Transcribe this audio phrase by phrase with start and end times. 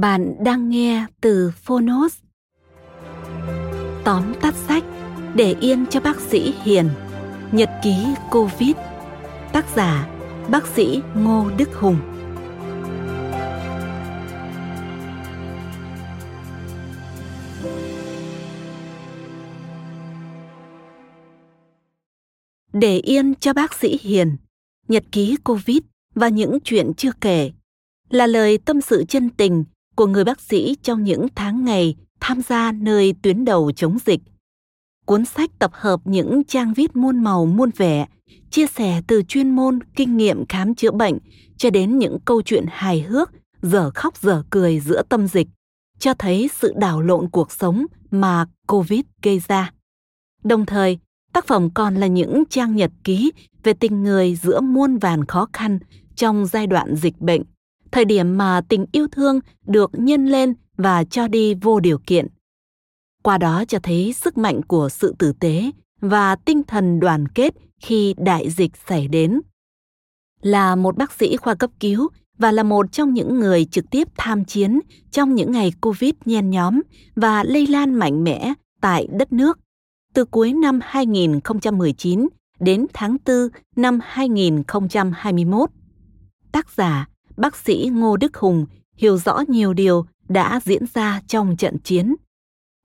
[0.00, 2.16] Bạn đang nghe từ Phonos.
[4.04, 4.84] Tóm tắt sách
[5.34, 6.88] để yên cho bác sĩ Hiền.
[7.52, 8.76] Nhật ký Covid.
[9.52, 10.08] Tác giả,
[10.50, 11.96] bác sĩ Ngô Đức Hùng.
[22.72, 24.36] Để yên cho bác sĩ Hiền.
[24.88, 25.78] Nhật ký Covid
[26.14, 27.52] và những chuyện chưa kể
[28.10, 29.64] là lời tâm sự chân tình
[29.96, 34.20] của người bác sĩ trong những tháng ngày tham gia nơi tuyến đầu chống dịch.
[35.06, 38.06] Cuốn sách tập hợp những trang viết muôn màu muôn vẻ,
[38.50, 41.18] chia sẻ từ chuyên môn, kinh nghiệm khám chữa bệnh
[41.56, 43.30] cho đến những câu chuyện hài hước,
[43.62, 45.48] dở khóc dở cười giữa tâm dịch,
[45.98, 49.72] cho thấy sự đảo lộn cuộc sống mà Covid gây ra.
[50.44, 50.98] Đồng thời,
[51.32, 53.32] tác phẩm còn là những trang nhật ký
[53.62, 55.78] về tình người giữa muôn vàn khó khăn
[56.16, 57.42] trong giai đoạn dịch bệnh
[57.94, 62.26] thời điểm mà tình yêu thương được nhân lên và cho đi vô điều kiện.
[63.22, 67.54] Qua đó cho thấy sức mạnh của sự tử tế và tinh thần đoàn kết
[67.80, 69.40] khi đại dịch xảy đến.
[70.42, 74.08] Là một bác sĩ khoa cấp cứu và là một trong những người trực tiếp
[74.16, 74.80] tham chiến
[75.10, 76.80] trong những ngày Covid nhen nhóm
[77.16, 79.58] và lây lan mạnh mẽ tại đất nước
[80.14, 82.28] từ cuối năm 2019
[82.60, 85.70] đến tháng 4 năm 2021.
[86.52, 87.06] Tác giả
[87.36, 92.14] bác sĩ Ngô Đức Hùng hiểu rõ nhiều điều đã diễn ra trong trận chiến.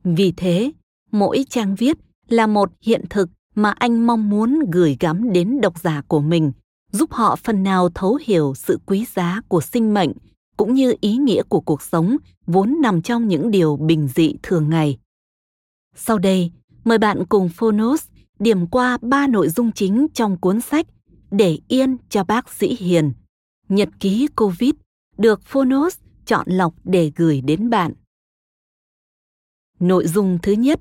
[0.04, 0.72] Vì thế,
[1.12, 5.80] mỗi trang viết là một hiện thực mà anh mong muốn gửi gắm đến độc
[5.80, 6.52] giả của mình,
[6.92, 10.12] giúp họ phần nào thấu hiểu sự quý giá của sinh mệnh
[10.58, 12.18] cũng như ý nghĩa của cuộc sống
[12.48, 14.98] vốn nằm trong những điều bình dị thường ngày.
[15.96, 16.52] Sau đây,
[16.84, 18.04] mời bạn cùng Phonos
[18.40, 20.88] điểm qua ba nội dung chính trong cuốn sách
[21.32, 23.12] Để yên cho bác sĩ Hiền
[23.70, 24.72] nhật ký COVID
[25.18, 27.94] được Phonos chọn lọc để gửi đến bạn.
[29.80, 30.80] Nội dung thứ nhất,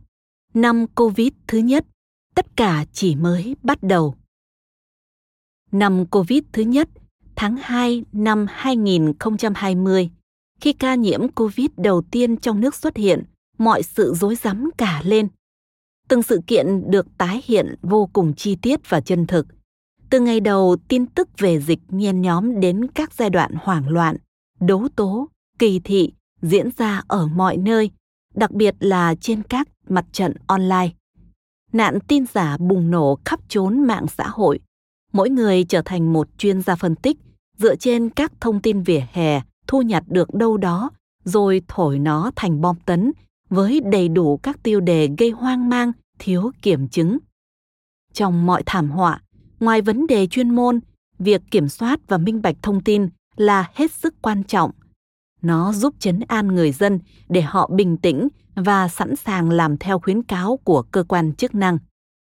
[0.55, 1.87] năm COVID thứ nhất,
[2.35, 4.15] tất cả chỉ mới bắt đầu.
[5.73, 6.89] Năm COVID thứ nhất,
[7.37, 10.11] tháng 2 năm 2020,
[10.61, 13.25] khi ca nhiễm COVID đầu tiên trong nước xuất hiện,
[13.59, 15.29] mọi sự rối rắm cả lên.
[16.09, 19.47] Từng sự kiện được tái hiện vô cùng chi tiết và chân thực,
[20.11, 24.17] từ ngày đầu tin tức về dịch nhen nhóm đến các giai đoạn hoảng loạn,
[24.61, 27.91] đấu tố, kỳ thị diễn ra ở mọi nơi,
[28.35, 30.91] đặc biệt là trên các mặt trận online.
[31.73, 34.61] Nạn tin giả bùng nổ khắp chốn mạng xã hội.
[35.13, 37.17] Mỗi người trở thành một chuyên gia phân tích
[37.59, 40.91] dựa trên các thông tin vỉa hè thu nhặt được đâu đó
[41.25, 43.13] rồi thổi nó thành bom tấn
[43.51, 47.19] với đầy đủ các tiêu đề gây hoang mang, thiếu kiểm chứng.
[48.13, 49.23] Trong mọi thảm họa,
[49.61, 50.81] ngoài vấn đề chuyên môn,
[51.19, 54.71] việc kiểm soát và minh bạch thông tin là hết sức quan trọng.
[55.43, 59.99] Nó giúp chấn an người dân để họ bình tĩnh và sẵn sàng làm theo
[59.99, 61.79] khuyến cáo của cơ quan chức năng.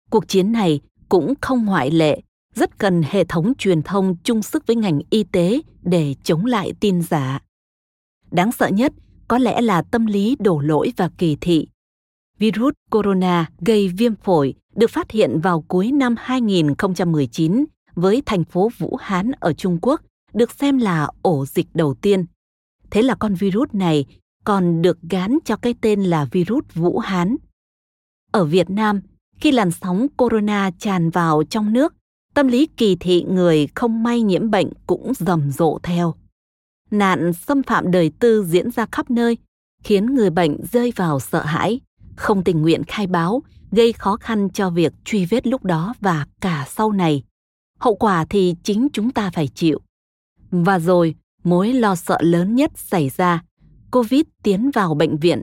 [0.09, 0.79] Cuộc chiến này
[1.09, 2.21] cũng không ngoại lệ,
[2.55, 6.73] rất cần hệ thống truyền thông chung sức với ngành y tế để chống lại
[6.79, 7.41] tin giả.
[8.31, 8.93] Đáng sợ nhất
[9.27, 11.67] có lẽ là tâm lý đổ lỗi và kỳ thị
[12.41, 17.65] virus corona gây viêm phổi được phát hiện vào cuối năm 2019
[17.95, 20.01] với thành phố Vũ Hán ở Trung Quốc
[20.33, 22.25] được xem là ổ dịch đầu tiên.
[22.91, 24.05] Thế là con virus này
[24.43, 27.35] còn được gán cho cái tên là virus Vũ Hán.
[28.31, 29.01] Ở Việt Nam,
[29.39, 31.93] khi làn sóng corona tràn vào trong nước,
[32.33, 36.15] tâm lý kỳ thị người không may nhiễm bệnh cũng rầm rộ theo.
[36.91, 39.37] Nạn xâm phạm đời tư diễn ra khắp nơi,
[39.83, 41.79] khiến người bệnh rơi vào sợ hãi,
[42.21, 43.41] không tình nguyện khai báo,
[43.71, 47.23] gây khó khăn cho việc truy vết lúc đó và cả sau này.
[47.79, 49.79] Hậu quả thì chính chúng ta phải chịu.
[50.51, 53.43] Và rồi, mối lo sợ lớn nhất xảy ra,
[53.91, 55.41] Covid tiến vào bệnh viện.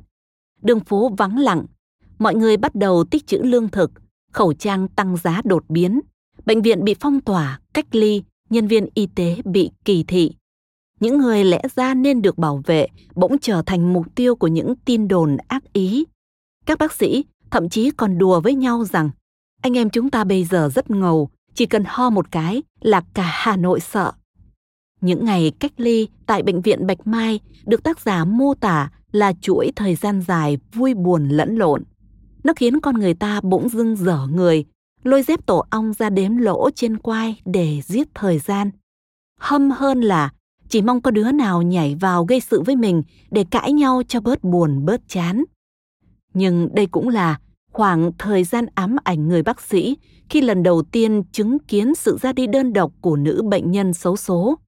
[0.62, 1.66] Đường phố vắng lặng,
[2.18, 3.92] mọi người bắt đầu tích trữ lương thực,
[4.32, 6.00] khẩu trang tăng giá đột biến,
[6.46, 10.34] bệnh viện bị phong tỏa, cách ly, nhân viên y tế bị kỳ thị.
[11.00, 14.74] Những người lẽ ra nên được bảo vệ bỗng trở thành mục tiêu của những
[14.84, 16.04] tin đồn ác ý.
[16.68, 19.10] Các bác sĩ thậm chí còn đùa với nhau rằng
[19.62, 23.30] anh em chúng ta bây giờ rất ngầu, chỉ cần ho một cái là cả
[23.32, 24.12] Hà Nội sợ.
[25.00, 29.32] Những ngày cách ly tại bệnh viện Bạch Mai được tác giả mô tả là
[29.40, 31.82] chuỗi thời gian dài vui buồn lẫn lộn.
[32.44, 34.64] Nó khiến con người ta bỗng dưng dở người,
[35.02, 38.70] lôi dép tổ ong ra đếm lỗ trên quai để giết thời gian.
[39.40, 40.32] Hâm hơn là
[40.68, 44.20] chỉ mong có đứa nào nhảy vào gây sự với mình để cãi nhau cho
[44.20, 45.44] bớt buồn bớt chán.
[46.34, 47.38] Nhưng đây cũng là
[47.72, 49.96] khoảng thời gian ám ảnh người bác sĩ
[50.28, 53.94] khi lần đầu tiên chứng kiến sự ra đi đơn độc của nữ bệnh nhân
[53.94, 54.58] xấu số.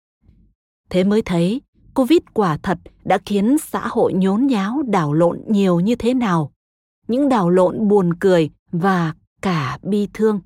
[0.90, 1.60] Thế mới thấy,
[1.94, 6.52] Covid quả thật đã khiến xã hội nhốn nháo đảo lộn nhiều như thế nào.
[7.08, 10.40] Những đảo lộn buồn cười và cả bi thương.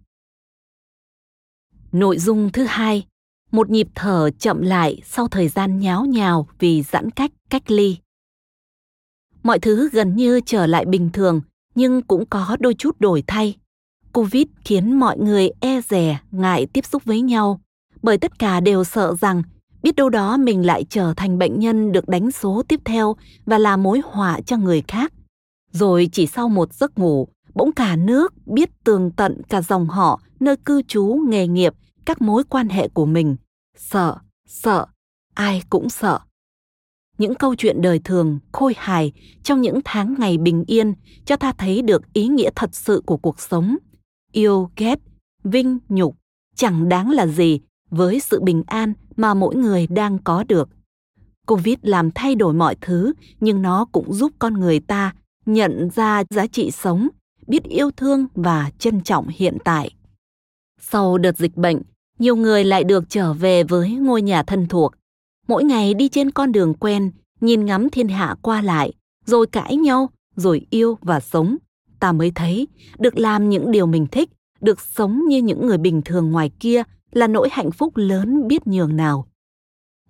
[1.93, 3.07] Nội dung thứ hai,
[3.53, 7.97] một nhịp thở chậm lại sau thời gian nháo nhào vì giãn cách cách ly.
[9.45, 11.41] Mọi thứ gần như trở lại bình thường,
[11.75, 13.57] nhưng cũng có đôi chút đổi thay.
[14.13, 17.61] Covid khiến mọi người e dè, ngại tiếp xúc với nhau,
[18.03, 19.43] bởi tất cả đều sợ rằng
[19.83, 23.59] biết đâu đó mình lại trở thành bệnh nhân được đánh số tiếp theo và
[23.59, 25.13] là mối họa cho người khác.
[25.73, 30.21] Rồi chỉ sau một giấc ngủ, bỗng cả nước biết tường tận cả dòng họ,
[30.41, 31.75] nơi cư trú, nghề nghiệp,
[32.05, 33.37] các mối quan hệ của mình.
[33.79, 34.17] Sợ,
[34.49, 34.87] sợ,
[35.35, 36.19] ai cũng sợ.
[37.19, 39.13] Những câu chuyện đời thường, khôi hài
[39.43, 40.95] trong những tháng ngày bình yên
[41.25, 43.77] cho ta thấy được ý nghĩa thật sự của cuộc sống.
[44.33, 44.99] Yêu, ghét,
[45.45, 46.17] vinh, nhục,
[46.57, 50.69] chẳng đáng là gì với sự bình an mà mỗi người đang có được.
[51.47, 55.15] Covid làm thay đổi mọi thứ, nhưng nó cũng giúp con người ta
[55.47, 57.09] nhận ra giá trị sống,
[57.47, 59.91] biết yêu thương và trân trọng hiện tại.
[60.81, 61.83] Sau đợt dịch bệnh,
[62.19, 64.93] nhiều người lại được trở về với ngôi nhà thân thuộc.
[65.49, 67.11] Mỗi ngày đi trên con đường quen,
[67.41, 68.93] nhìn ngắm thiên hạ qua lại,
[69.27, 71.57] rồi cãi nhau, rồi yêu và sống.
[72.01, 72.69] Ta mới thấy
[72.99, 74.31] được làm những điều mình thích,
[74.61, 76.83] được sống như những người bình thường ngoài kia
[77.13, 79.27] là nỗi hạnh phúc lớn biết nhường nào.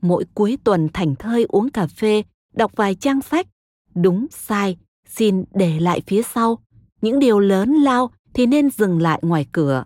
[0.01, 2.23] Mỗi cuối tuần thành thơi uống cà phê,
[2.55, 3.47] đọc vài trang sách,
[3.95, 4.77] đúng sai,
[5.09, 6.59] xin để lại phía sau.
[7.01, 9.85] Những điều lớn lao thì nên dừng lại ngoài cửa.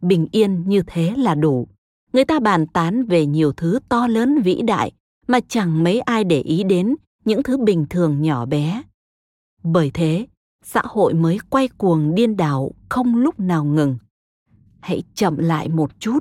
[0.00, 1.68] Bình yên như thế là đủ.
[2.12, 4.92] Người ta bàn tán về nhiều thứ to lớn vĩ đại
[5.26, 6.94] mà chẳng mấy ai để ý đến
[7.24, 8.82] những thứ bình thường nhỏ bé.
[9.62, 10.26] Bởi thế,
[10.64, 13.98] xã hội mới quay cuồng điên đảo không lúc nào ngừng.
[14.80, 16.18] Hãy chậm lại một chút,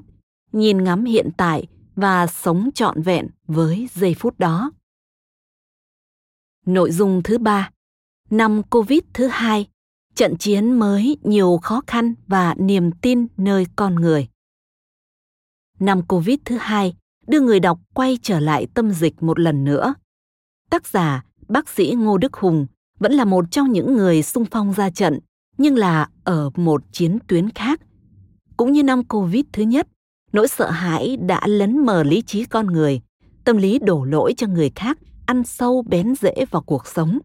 [0.51, 4.71] nhìn ngắm hiện tại và sống trọn vẹn với giây phút đó.
[6.65, 7.69] Nội dung thứ ba,
[8.29, 9.67] năm Covid thứ hai,
[10.15, 14.27] trận chiến mới nhiều khó khăn và niềm tin nơi con người.
[15.81, 16.93] Năm Covid thứ hai
[17.27, 19.93] đưa người đọc quay trở lại tâm dịch một lần nữa.
[20.69, 22.67] Tác giả, bác sĩ Ngô Đức Hùng
[22.99, 25.19] vẫn là một trong những người sung phong ra trận,
[25.57, 27.81] nhưng là ở một chiến tuyến khác.
[28.57, 29.87] Cũng như năm Covid thứ nhất,
[30.31, 33.01] nỗi sợ hãi đã lấn mờ lý trí con người,
[33.43, 37.19] tâm lý đổ lỗi cho người khác ăn sâu bén rễ vào cuộc sống.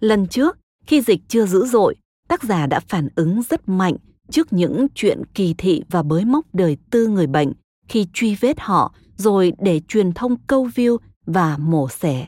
[0.00, 1.96] Lần trước, khi dịch chưa dữ dội,
[2.28, 3.96] tác giả đã phản ứng rất mạnh
[4.30, 7.52] trước những chuyện kỳ thị và bới móc đời tư người bệnh
[7.88, 12.26] khi truy vết họ rồi để truyền thông câu view và mổ xẻ.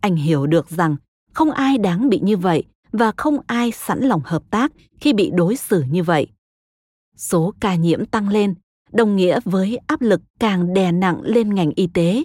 [0.00, 0.96] Anh hiểu được rằng
[1.32, 5.30] không ai đáng bị như vậy và không ai sẵn lòng hợp tác khi bị
[5.34, 6.26] đối xử như vậy.
[7.16, 8.54] Số ca nhiễm tăng lên
[8.92, 12.24] đồng nghĩa với áp lực càng đè nặng lên ngành y tế.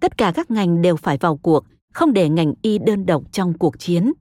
[0.00, 3.58] Tất cả các ngành đều phải vào cuộc, không để ngành y đơn độc trong
[3.58, 4.12] cuộc chiến.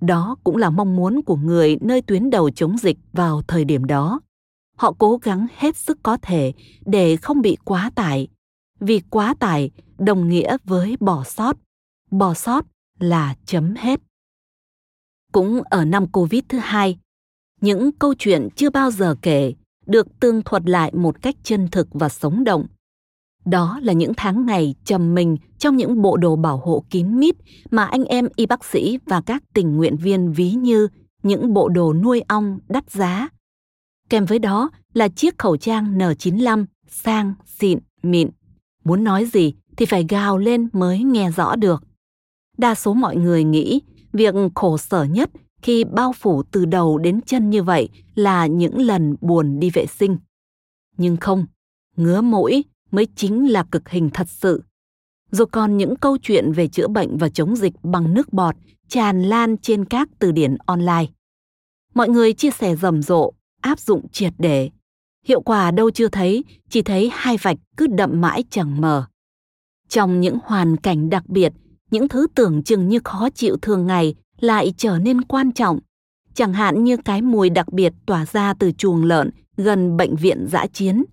[0.00, 3.84] Đó cũng là mong muốn của người nơi tuyến đầu chống dịch vào thời điểm
[3.84, 4.20] đó
[4.76, 6.52] họ cố gắng hết sức có thể
[6.86, 8.28] để không bị quá tải.
[8.80, 11.56] Vì quá tải, đồng nghĩa với bỏ sót.
[12.10, 12.64] Bỏ sót
[12.98, 14.00] là chấm hết.
[15.32, 16.98] Cũng ở năm covid thứ hai,
[17.60, 19.54] những câu chuyện chưa bao giờ kể
[19.86, 22.66] được tương thuật lại một cách chân thực và sống động.
[23.44, 27.36] Đó là những tháng ngày trầm mình trong những bộ đồ bảo hộ kín mít
[27.70, 30.88] mà anh em y bác sĩ và các tình nguyện viên ví như
[31.22, 33.28] những bộ đồ nuôi ong đắt giá
[34.12, 38.30] kèm với đó là chiếc khẩu trang N95 sang, xịn, mịn.
[38.84, 41.82] Muốn nói gì thì phải gào lên mới nghe rõ được.
[42.58, 43.80] Đa số mọi người nghĩ
[44.12, 45.30] việc khổ sở nhất
[45.62, 49.86] khi bao phủ từ đầu đến chân như vậy là những lần buồn đi vệ
[49.86, 50.18] sinh.
[50.96, 51.46] Nhưng không,
[51.96, 54.62] ngứa mũi mới chính là cực hình thật sự.
[55.30, 58.54] Rồi còn những câu chuyện về chữa bệnh và chống dịch bằng nước bọt
[58.88, 61.06] tràn lan trên các từ điển online.
[61.94, 64.70] Mọi người chia sẻ rầm rộ, áp dụng triệt để.
[65.26, 69.06] Hiệu quả đâu chưa thấy, chỉ thấy hai vạch cứ đậm mãi chẳng mờ.
[69.88, 71.52] Trong những hoàn cảnh đặc biệt,
[71.90, 75.78] những thứ tưởng chừng như khó chịu thường ngày lại trở nên quan trọng,
[76.34, 80.46] chẳng hạn như cái mùi đặc biệt tỏa ra từ chuồng lợn gần bệnh viện
[80.50, 81.04] dã chiến.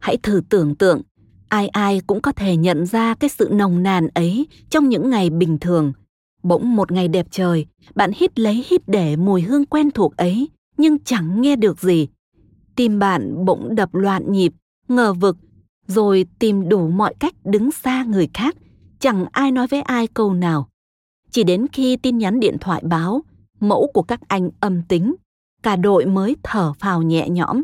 [0.00, 1.02] Hãy thử tưởng tượng,
[1.48, 5.30] ai ai cũng có thể nhận ra cái sự nồng nàn ấy trong những ngày
[5.30, 5.92] bình thường.
[6.42, 10.48] Bỗng một ngày đẹp trời, bạn hít lấy hít để mùi hương quen thuộc ấy,
[10.78, 12.08] nhưng chẳng nghe được gì.
[12.76, 14.52] Tim bạn bỗng đập loạn nhịp,
[14.88, 15.36] ngờ vực,
[15.86, 18.56] rồi tìm đủ mọi cách đứng xa người khác,
[18.98, 20.68] chẳng ai nói với ai câu nào.
[21.30, 23.22] Chỉ đến khi tin nhắn điện thoại báo
[23.60, 25.14] mẫu của các anh âm tính,
[25.62, 27.62] cả đội mới thở phào nhẹ nhõm.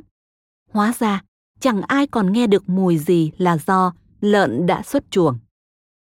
[0.71, 1.23] Hóa ra,
[1.61, 5.39] chẳng ai còn nghe được mùi gì là do lợn đã xuất chuồng.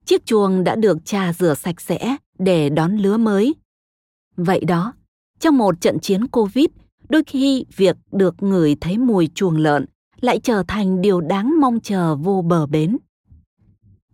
[0.05, 3.55] Chiếc chuồng đã được trà rửa sạch sẽ để đón lứa mới.
[4.37, 4.93] Vậy đó,
[5.41, 6.67] trong một trận chiến Covid,
[7.13, 9.87] đôi khi việc được người thấy mùi chuồng lợn
[10.21, 12.97] lại trở thành điều đáng mong chờ vô bờ bến.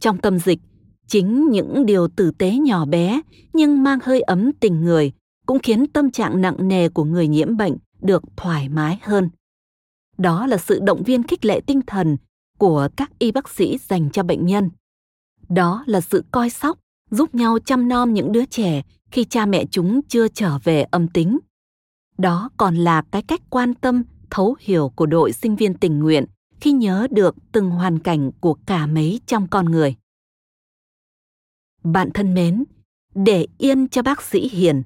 [0.01, 0.59] Trong tâm dịch,
[1.07, 3.21] chính những điều tử tế nhỏ bé
[3.53, 5.13] nhưng mang hơi ấm tình người
[5.47, 9.29] cũng khiến tâm trạng nặng nề của người nhiễm bệnh được thoải mái hơn.
[10.19, 12.17] Đó là sự động viên khích lệ tinh thần
[12.59, 14.71] của các y bác sĩ dành cho bệnh nhân.
[15.49, 16.79] Đó là sự coi sóc
[17.11, 21.09] giúp nhau chăm nom những đứa trẻ khi cha mẹ chúng chưa trở về âm
[21.09, 21.39] tính
[22.19, 26.25] đó còn là cái cách quan tâm thấu hiểu của đội sinh viên tình nguyện
[26.61, 29.97] khi nhớ được từng hoàn cảnh của cả mấy trong con người
[31.85, 32.65] bạn thân mến,
[33.15, 34.83] để yên cho bác sĩ Hiền,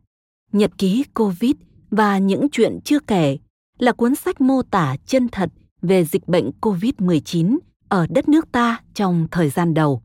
[0.52, 1.52] nhật ký Covid
[1.90, 3.38] và những chuyện chưa kể
[3.78, 5.50] là cuốn sách mô tả chân thật
[5.82, 7.58] về dịch bệnh Covid-19
[7.88, 10.02] ở đất nước ta trong thời gian đầu.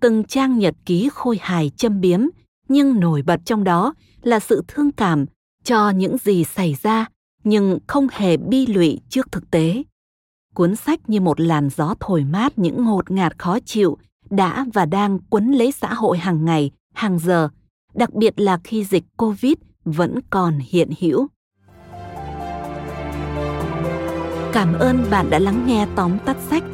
[0.00, 2.20] Từng trang nhật ký khôi hài châm biếm,
[2.68, 5.26] nhưng nổi bật trong đó là sự thương cảm
[5.64, 7.06] cho những gì xảy ra
[7.44, 9.82] nhưng không hề bi lụy trước thực tế.
[10.54, 13.98] Cuốn sách như một làn gió thổi mát những ngột ngạt khó chịu
[14.30, 17.48] đã và đang quấn lấy xã hội hàng ngày, hàng giờ,
[17.94, 21.26] đặc biệt là khi dịch Covid vẫn còn hiện hữu.
[24.52, 26.64] Cảm ơn bạn đã lắng nghe tóm tắt sách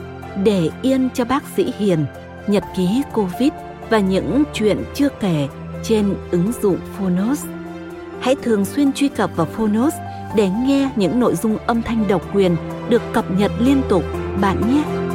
[0.44, 2.06] Để yên cho bác sĩ Hiền,
[2.46, 3.52] nhật ký Covid
[3.90, 5.48] và những chuyện chưa kể
[5.82, 7.55] trên ứng dụng Phonos.
[8.26, 9.94] Hãy thường xuyên truy cập vào Phonos
[10.36, 12.56] để nghe những nội dung âm thanh độc quyền
[12.88, 14.02] được cập nhật liên tục
[14.40, 15.05] bạn nhé.